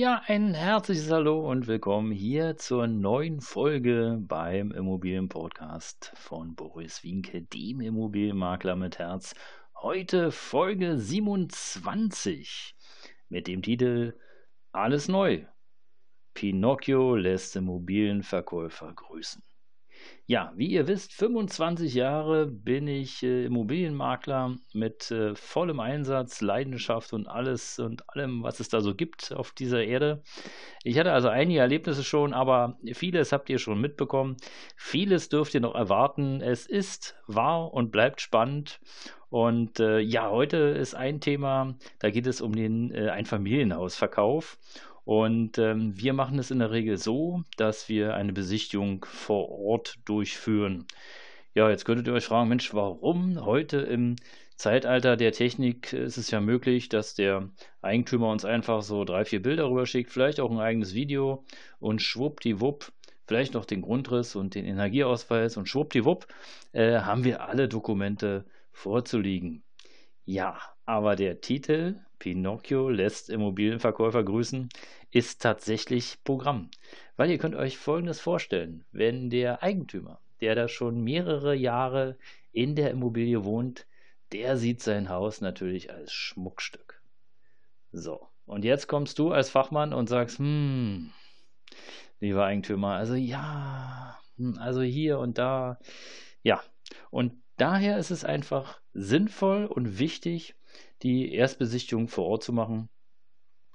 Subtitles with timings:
[0.00, 7.42] Ja, ein herzliches Hallo und willkommen hier zur neuen Folge beim Immobilienpodcast von Boris Winke,
[7.42, 9.34] dem Immobilienmakler mit Herz.
[9.78, 12.74] Heute Folge 27
[13.28, 14.18] mit dem Titel
[14.72, 15.44] Alles neu.
[16.32, 19.42] Pinocchio lässt Immobilienverkäufer grüßen.
[20.26, 27.12] Ja, wie ihr wisst, 25 Jahre bin ich äh, Immobilienmakler mit äh, vollem Einsatz, Leidenschaft
[27.12, 30.22] und alles und allem, was es da so gibt auf dieser Erde.
[30.84, 34.36] Ich hatte also einige Erlebnisse schon, aber vieles habt ihr schon mitbekommen.
[34.76, 36.40] Vieles dürft ihr noch erwarten.
[36.40, 38.78] Es ist, war und bleibt spannend.
[39.30, 44.58] Und äh, ja, heute ist ein Thema, da geht es um den äh, Einfamilienhausverkauf.
[45.10, 49.96] Und ähm, wir machen es in der Regel so, dass wir eine Besichtigung vor Ort
[50.04, 50.86] durchführen.
[51.52, 54.14] Ja, jetzt könntet ihr euch fragen, Mensch, warum heute im
[54.54, 57.50] Zeitalter der Technik ist es ja möglich, dass der
[57.82, 61.44] Eigentümer uns einfach so drei, vier Bilder rüberschickt, vielleicht auch ein eigenes Video
[61.80, 62.92] und schwuppdiwupp,
[63.26, 66.28] vielleicht noch den Grundriss und den Energieausweis und schwuppdiwupp
[66.70, 69.64] äh, haben wir alle Dokumente vorzuliegen.
[70.24, 74.68] Ja, aber der Titel Pinocchio lässt Immobilienverkäufer grüßen
[75.10, 76.70] ist tatsächlich Programm.
[77.16, 82.16] Weil ihr könnt euch Folgendes vorstellen, wenn der Eigentümer, der da schon mehrere Jahre
[82.52, 83.86] in der Immobilie wohnt,
[84.32, 87.02] der sieht sein Haus natürlich als Schmuckstück.
[87.90, 91.10] So, und jetzt kommst du als Fachmann und sagst, hm,
[92.20, 95.78] lieber Eigentümer, also ja, hm, also hier und da,
[96.42, 96.62] ja.
[97.10, 100.54] Und daher ist es einfach sinnvoll und wichtig,
[101.02, 102.88] die Erstbesichtigung vor Ort zu machen.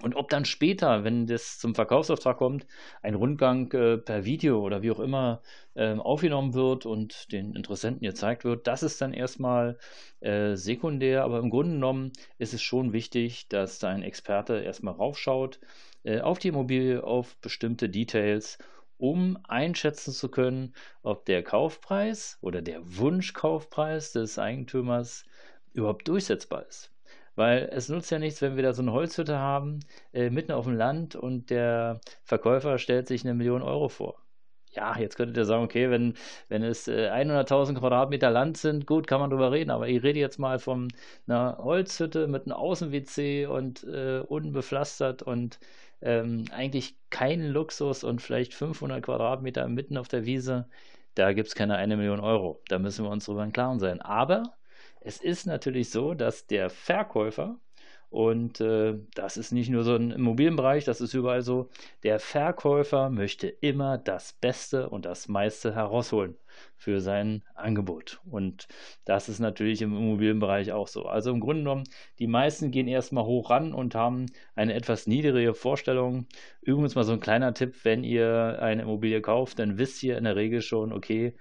[0.00, 2.66] Und ob dann später, wenn das zum Verkaufsauftrag kommt,
[3.02, 5.42] ein Rundgang äh, per Video oder wie auch immer
[5.74, 9.76] äh, aufgenommen wird und den Interessenten gezeigt wird, das ist dann erstmal
[10.20, 11.24] äh, sekundär.
[11.24, 15.58] Aber im Grunde genommen ist es schon wichtig, dass da ein Experte erstmal raufschaut
[16.04, 18.58] äh, auf die Immobilie, auf bestimmte Details,
[18.98, 25.24] um einschätzen zu können, ob der Kaufpreis oder der Wunschkaufpreis des Eigentümers
[25.72, 26.92] überhaupt durchsetzbar ist.
[27.38, 29.78] Weil es nutzt ja nichts, wenn wir da so eine Holzhütte haben,
[30.12, 34.16] äh, mitten auf dem Land und der Verkäufer stellt sich eine Million Euro vor.
[34.72, 36.14] Ja, jetzt könntet ihr sagen, okay, wenn,
[36.48, 40.18] wenn es äh, 100.000 Quadratmeter Land sind, gut, kann man drüber reden, aber ich rede
[40.18, 40.88] jetzt mal von
[41.28, 45.60] einer Holzhütte mit einem Außen-WC und äh, unbepflastert und
[46.00, 50.68] ähm, eigentlich kein Luxus und vielleicht 500 Quadratmeter mitten auf der Wiese,
[51.14, 52.62] da gibt es keine eine Million Euro.
[52.68, 54.00] Da müssen wir uns drüber im Klaren sein.
[54.02, 54.57] Aber
[55.00, 57.58] es ist natürlich so, dass der Verkäufer,
[58.10, 61.68] und äh, das ist nicht nur so im Immobilienbereich, das ist überall so,
[62.04, 66.36] der Verkäufer möchte immer das Beste und das meiste herausholen
[66.74, 68.20] für sein Angebot.
[68.24, 68.66] Und
[69.04, 71.04] das ist natürlich im Immobilienbereich auch so.
[71.04, 71.84] Also im Grunde genommen,
[72.18, 76.26] die meisten gehen erstmal hoch ran und haben eine etwas niedrige Vorstellung.
[76.62, 80.24] Übrigens mal so ein kleiner Tipp, wenn ihr eine Immobilie kauft, dann wisst ihr in
[80.24, 81.34] der Regel schon, okay,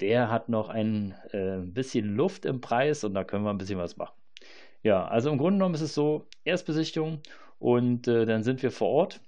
[0.00, 3.78] der hat noch ein äh, bisschen Luft im Preis und da können wir ein bisschen
[3.78, 4.14] was machen.
[4.82, 7.20] Ja, also im Grunde genommen ist es so, Erstbesichtigung
[7.58, 9.20] und äh, dann sind wir vor Ort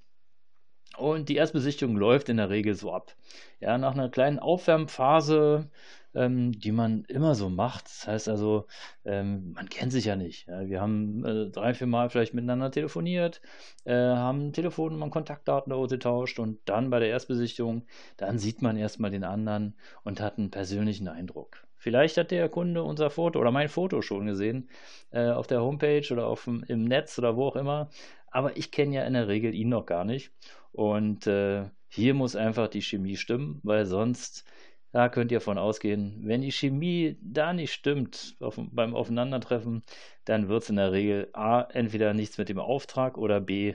[1.00, 3.14] und die Erstbesichtigung läuft in der Regel so ab.
[3.60, 5.70] Ja, nach einer kleinen Aufwärmphase
[6.14, 7.86] ähm, die man immer so macht.
[7.86, 8.66] Das heißt also,
[9.04, 10.48] ähm, man kennt sich ja nicht.
[10.48, 10.66] Ja.
[10.68, 13.40] Wir haben äh, drei, vier Mal vielleicht miteinander telefoniert,
[13.84, 19.24] äh, haben und Kontaktdaten ausgetauscht und dann bei der Erstbesichtigung, dann sieht man erstmal den
[19.24, 19.74] anderen
[20.04, 21.64] und hat einen persönlichen Eindruck.
[21.76, 24.68] Vielleicht hat der Kunde unser Foto oder mein Foto schon gesehen
[25.12, 27.88] äh, auf der Homepage oder auf im Netz oder wo auch immer.
[28.30, 30.32] Aber ich kenne ja in der Regel ihn noch gar nicht.
[30.72, 34.44] Und äh, hier muss einfach die Chemie stimmen, weil sonst
[34.92, 39.84] da könnt ihr von ausgehen, wenn die Chemie da nicht stimmt auf, beim Aufeinandertreffen,
[40.24, 43.74] dann wird es in der Regel A, entweder nichts mit dem Auftrag oder B,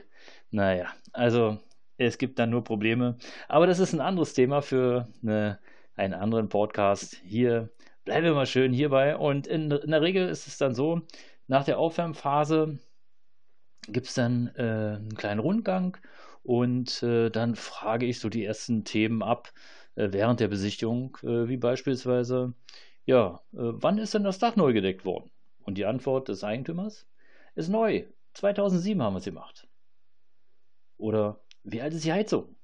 [0.50, 1.58] naja, also
[1.98, 3.16] es gibt dann nur Probleme.
[3.48, 5.58] Aber das ist ein anderes Thema für eine,
[5.94, 7.16] einen anderen Podcast.
[7.24, 7.70] Hier
[8.04, 9.16] bleiben wir mal schön hierbei.
[9.16, 11.00] Und in, in der Regel ist es dann so,
[11.48, 12.78] nach der Aufwärmphase
[13.88, 15.96] gibt es dann äh, einen kleinen Rundgang
[16.42, 19.52] und äh, dann frage ich so die ersten Themen ab
[19.96, 22.54] äh, während der Besichtigung, äh, wie beispielsweise,
[23.04, 25.30] ja, äh, wann ist denn das Dach neu gedeckt worden?
[25.62, 27.08] Und die Antwort des Eigentümers
[27.56, 28.04] ist neu.
[28.34, 29.66] 2007 haben wir es gemacht.
[30.98, 32.54] Oder wie alt ist die Heizung?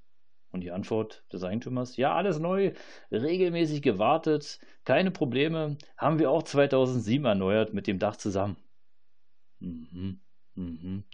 [0.52, 2.74] Und die Antwort des Eigentümers, ja, alles neu,
[3.10, 8.58] regelmäßig gewartet, keine Probleme, haben wir auch 2007 erneuert mit dem Dach zusammen.
[9.60, 10.20] Mhm,
[10.54, 11.04] mhm.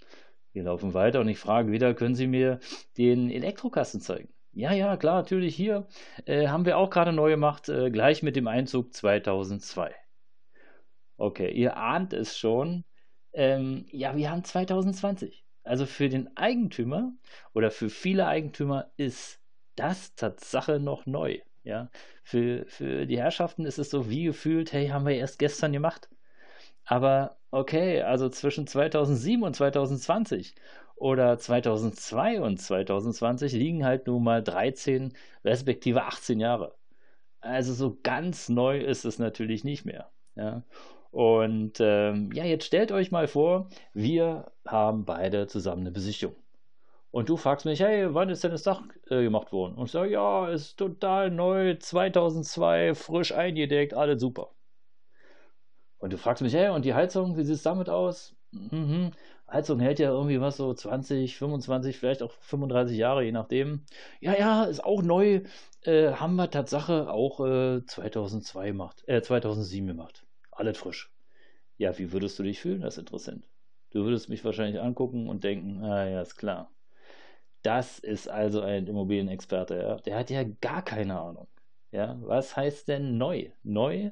[0.53, 2.59] Wir laufen weiter und ich frage wieder, können Sie mir
[2.97, 4.29] den Elektrokasten zeigen?
[4.53, 5.87] Ja, ja, klar, natürlich hier.
[6.25, 9.95] Äh, haben wir auch gerade neu gemacht, äh, gleich mit dem Einzug 2002.
[11.17, 12.85] Okay, ihr ahnt es schon.
[13.33, 15.45] Ähm, ja, wir haben 2020.
[15.63, 17.13] Also für den Eigentümer
[17.53, 19.41] oder für viele Eigentümer ist
[19.77, 21.39] das Tatsache noch neu.
[21.63, 21.91] Ja,
[22.23, 26.09] für, für die Herrschaften ist es so wie gefühlt, hey, haben wir erst gestern gemacht.
[26.89, 30.55] Aber okay, also zwischen 2007 und 2020
[30.97, 35.13] oder 2002 und 2020 liegen halt nun mal 13
[35.45, 36.75] respektive 18 Jahre.
[37.41, 40.11] Also so ganz neu ist es natürlich nicht mehr.
[40.35, 40.63] Ja.
[41.11, 46.37] Und ähm, ja, jetzt stellt euch mal vor, wir haben beide zusammen eine Besichtigung.
[47.11, 49.75] Und du fragst mich, hey, wann ist denn das Dach äh, gemacht worden?
[49.75, 54.53] Und ich sage, ja, ist total neu, 2002, frisch eingedeckt, alles super.
[55.99, 58.37] Und du fragst mich, hey, und die Heizung, wie sieht es damit aus?
[58.53, 59.11] Mhm.
[59.51, 63.85] Heizung hält ja irgendwie was so 20, 25, vielleicht auch 35 Jahre, je nachdem.
[64.21, 65.43] Ja, ja, ist auch neu.
[65.83, 70.27] Äh, haben wir Tatsache auch äh, 2002 gemacht, äh, 2007 gemacht.
[70.51, 71.13] Alles frisch.
[71.79, 73.49] Ja, wie würdest du dich fühlen als Interessent?
[73.91, 76.71] Du würdest mich wahrscheinlich angucken und denken, ah ja, ist klar.
[77.63, 79.97] Das ist also ein Immobilienexperte, ja.
[79.97, 81.49] Der hat ja gar keine Ahnung.
[81.91, 83.51] Ja, was heißt denn neu?
[83.63, 84.11] Neu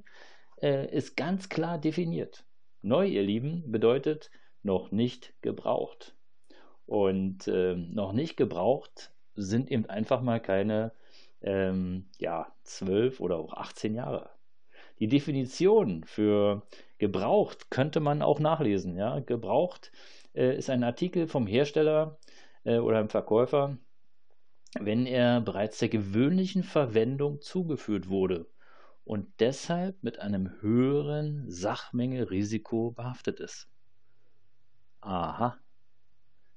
[0.63, 2.45] äh, ist ganz klar definiert.
[2.83, 4.31] Neu, ihr Lieben, bedeutet
[4.63, 6.15] noch nicht gebraucht.
[6.87, 10.93] Und äh, noch nicht gebraucht sind eben einfach mal keine
[11.43, 14.31] ähm, ja, 12 oder auch 18 Jahre.
[14.99, 16.63] Die Definition für
[16.99, 18.97] gebraucht könnte man auch nachlesen.
[18.97, 19.21] Ja?
[19.21, 19.93] Gebraucht
[20.35, 22.19] äh, ist ein Artikel vom Hersteller
[22.65, 23.77] äh, oder einem Verkäufer,
[24.79, 28.47] wenn er bereits der gewöhnlichen Verwendung zugeführt wurde
[29.07, 33.69] und deshalb mit einem höheren Sachmenge-Risiko behaftet ist.
[35.01, 35.57] Aha.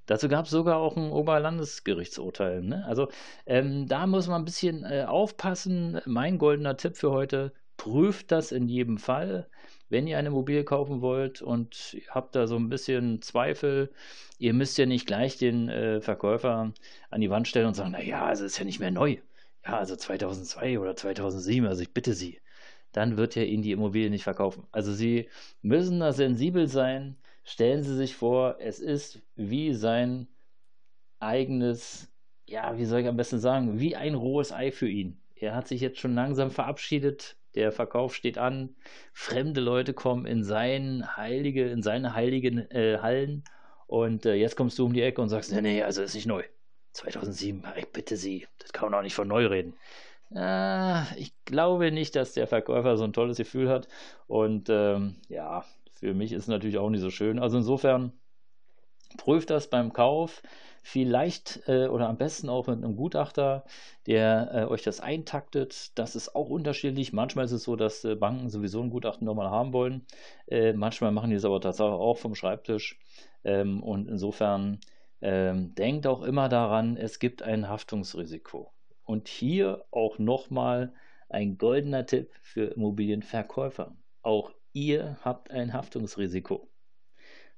[0.08, 2.64] Dazu gab es sogar auch ein Oberlandesgerichtsurteil.
[2.64, 2.84] Ne?
[2.88, 3.10] Also
[3.46, 6.02] ähm, da muss man ein bisschen äh, aufpassen.
[6.08, 9.48] Mein goldener Tipp für heute, prüft das in jedem Fall.
[9.90, 13.92] Wenn ihr eine Immobilie kaufen wollt und habt da so ein bisschen Zweifel,
[14.40, 16.74] ihr müsst ja nicht gleich den äh, Verkäufer
[17.12, 19.18] an die Wand stellen und sagen, naja, also ist ja nicht mehr neu.
[19.66, 22.42] Ja, also 2002 oder 2007, also ich bitte Sie.
[22.92, 24.66] Dann wird er Ihnen die Immobilie nicht verkaufen.
[24.72, 25.30] Also Sie
[25.62, 27.18] müssen da sensibel sein
[27.50, 30.28] Stellen Sie sich vor, es ist wie sein
[31.20, 32.08] eigenes,
[32.46, 35.20] ja, wie soll ich am besten sagen, wie ein rohes Ei für ihn.
[35.34, 38.76] Er hat sich jetzt schon langsam verabschiedet, der Verkauf steht an,
[39.14, 43.44] fremde Leute kommen in, sein heilige, in seine heiligen äh, Hallen
[43.88, 46.28] und äh, jetzt kommst du um die Ecke und sagst, nee, nee, also ist nicht
[46.28, 46.44] neu.
[46.94, 49.76] 2007, ich bitte Sie, das kann man auch nicht von neu reden.
[50.36, 53.88] Ah, ich glaube nicht, dass der Verkäufer so ein tolles Gefühl hat.
[54.28, 57.40] Und ähm, ja, für mich ist natürlich auch nicht so schön.
[57.40, 58.14] Also insofern
[59.18, 60.44] prüft das beim Kauf.
[60.82, 63.66] Vielleicht äh, oder am besten auch mit einem Gutachter,
[64.08, 65.92] der äh, euch das eintaktet.
[65.96, 67.12] Das ist auch unterschiedlich.
[67.12, 70.06] Manchmal ist es so, dass äh, Banken sowieso ein Gutachten nochmal haben wollen.
[70.48, 72.98] Äh, manchmal machen die es aber tatsächlich auch vom Schreibtisch.
[73.44, 74.80] Ähm, und insofern
[75.22, 78.72] ähm, denkt auch immer daran, es gibt ein Haftungsrisiko.
[79.04, 80.94] Und hier auch nochmal
[81.30, 83.96] ein goldener Tipp für Immobilienverkäufer.
[84.22, 86.70] Auch ihr habt ein Haftungsrisiko.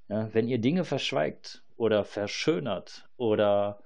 [0.07, 3.81] Ja, wenn ihr Dinge verschweigt oder verschönert oder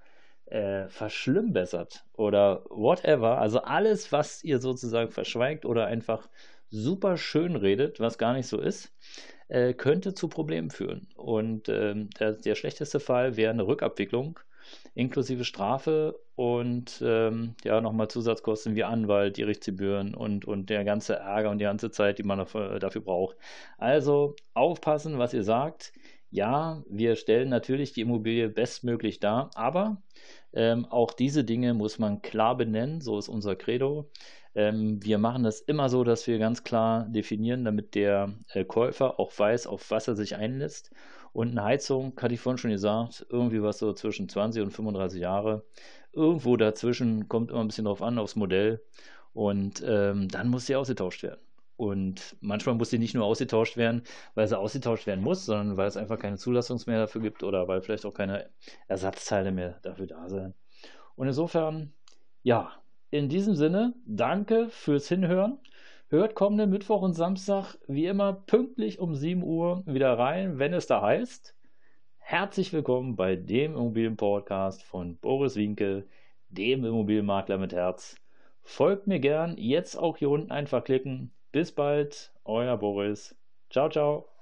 [0.45, 6.29] äh, verschlimmbessert oder whatever, also alles, was ihr sozusagen verschweigt oder einfach
[6.69, 8.93] super schön redet, was gar nicht so ist,
[9.47, 11.07] äh, könnte zu Problemen führen.
[11.15, 14.39] Und ähm, der, der schlechteste Fall wäre eine Rückabwicklung
[14.93, 21.49] inklusive Strafe und ähm, ja, nochmal Zusatzkosten wie Anwalt, Gerichtsgebühren und, und der ganze Ärger
[21.51, 23.37] und die ganze Zeit, die man dafür, dafür braucht.
[23.77, 25.93] Also aufpassen, was ihr sagt.
[26.31, 30.01] Ja, wir stellen natürlich die Immobilie bestmöglich dar, aber
[30.53, 34.09] ähm, auch diese Dinge muss man klar benennen, so ist unser Credo.
[34.55, 39.19] Ähm, wir machen das immer so, dass wir ganz klar definieren, damit der äh, Käufer
[39.19, 40.91] auch weiß, auf was er sich einlässt
[41.35, 45.19] und eine Heizung, hatte ich vorhin schon gesagt, irgendwie was so zwischen 20 und 35
[45.19, 45.65] Jahre.
[46.13, 48.81] Irgendwo dazwischen kommt immer ein bisschen drauf an, aufs Modell.
[49.33, 51.41] Und ähm, dann muss sie ausgetauscht werden.
[51.75, 55.89] Und manchmal muss sie nicht nur ausgetauscht werden, weil sie ausgetauscht werden muss, sondern weil
[55.89, 58.49] es einfach keine Zulassung mehr dafür gibt oder weil vielleicht auch keine
[58.87, 60.55] Ersatzteile mehr dafür da sind.
[61.17, 61.91] Und insofern,
[62.43, 62.71] ja,
[63.17, 65.59] in diesem Sinne, danke fürs Hinhören.
[66.09, 70.85] Hört kommenden Mittwoch und Samstag wie immer pünktlich um 7 Uhr wieder rein, wenn es
[70.85, 71.55] da heißt.
[72.17, 76.07] Herzlich willkommen bei dem Immobilienpodcast von Boris Winkel,
[76.49, 78.17] dem Immobilienmakler mit Herz.
[78.63, 81.31] Folgt mir gern, jetzt auch hier unten einfach klicken.
[81.53, 83.33] Bis bald, euer Boris.
[83.69, 84.34] Ciao, ciao.